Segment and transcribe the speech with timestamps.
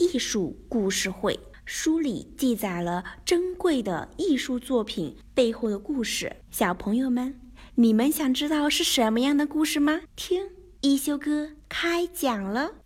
[0.00, 1.34] 艺术故事会》，
[1.66, 6.36] 书里记载了珍贵的艺术作品背后的故事。
[6.50, 7.38] 小朋友们，
[7.74, 10.00] 你们想知道是什么样的故事吗？
[10.16, 10.48] 听。
[10.80, 12.76] 一休哥开讲了，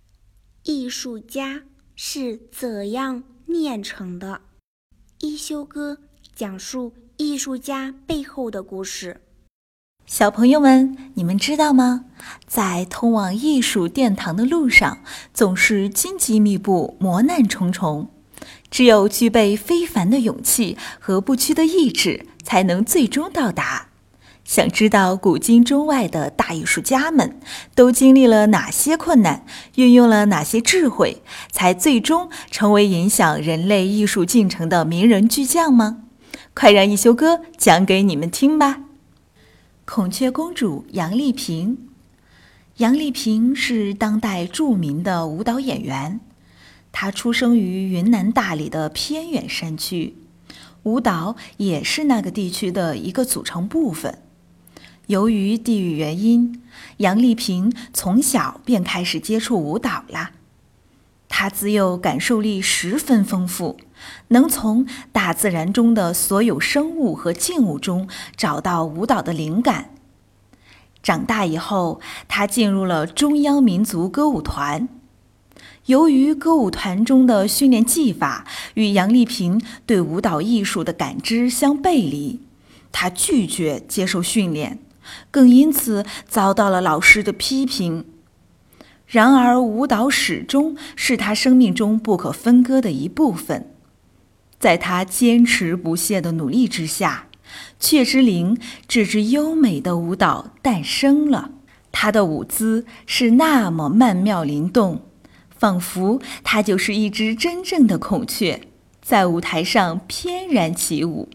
[0.64, 1.62] 艺术家
[1.94, 4.40] 是怎样炼成的？
[5.20, 5.98] 一休哥
[6.34, 9.20] 讲述艺术家背后的故事。
[10.06, 12.04] 小朋友们，你们知道吗？
[12.46, 14.98] 在通往艺术殿堂的路上，
[15.32, 18.10] 总是荆棘密布、磨难重重。
[18.70, 23.88] 只有具备非凡的勇气和不屈的意志，才能最终到达。
[24.44, 27.40] 想知道古今中外的大艺术家们
[27.74, 36.02] 都经历了哪些困难，运用了哪些智慧，才最终成为影响人类艺术进程的名人巨匠吗？
[36.52, 38.80] 快让一休哥讲给你们听吧！
[39.86, 41.76] 孔雀公主杨丽萍，
[42.78, 46.20] 杨丽萍是当代著名的舞蹈演员，
[46.90, 50.16] 她出生于云南大理的偏远山区，
[50.84, 54.18] 舞蹈也是那个地区的一个组成部分。
[55.06, 56.62] 由于地域原因，
[56.96, 60.32] 杨丽萍从小便开始接触舞蹈啦。
[61.36, 63.76] 他自幼感受力十分丰富，
[64.28, 69.90] 能从大自然中的所有生物和静物中找到舞蹈的灵感。
[71.02, 74.88] 长大以后，他进入了中央民族歌舞团。
[75.86, 82.42] 由于歌舞团中的训练技法与杨丽萍对舞蹈艺术的感知相背离，
[82.92, 84.78] 他拒绝接受训练。
[85.32, 88.06] 更因此遭到了老师的批评。
[89.06, 93.70] 然而，舞蹈始终是他生命中不可分割的一部分。
[94.58, 97.26] 在他坚持不懈的努力之下，
[97.78, 101.50] 雀之灵这支优美的舞蹈诞生了。
[101.92, 105.02] 他的舞姿是那么曼妙灵动，
[105.50, 108.62] 仿佛他就是一只真正的孔雀，
[109.00, 111.28] 在舞台上翩然起舞。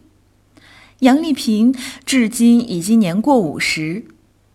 [1.00, 1.74] 杨丽萍
[2.06, 4.04] 至今已经年过五十，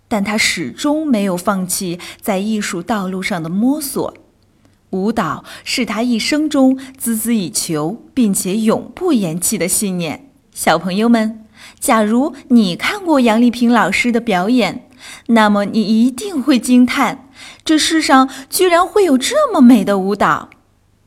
[0.08, 4.14] 但他始终没有放弃在艺术道路上的摸索。
[4.90, 10.30] 舞蹈是他一生中孜孜以求并且永不言弃的信念。
[10.52, 11.44] 小朋友们，
[11.80, 14.88] 假如你看过杨丽萍老师的表演，
[15.26, 17.28] 那么你一定会惊叹：
[17.64, 20.50] 这世上居然会有这么美的舞蹈！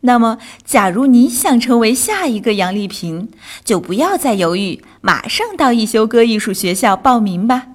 [0.01, 3.29] 那么，假如你想成为下一个杨丽萍，
[3.63, 7.67] 就不要再犹豫，马上到一休哥艺术学校报名吧。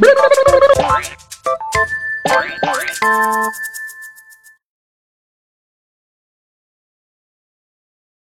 [0.00, 0.28] Bye.